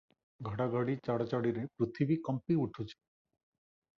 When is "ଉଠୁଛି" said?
2.65-2.93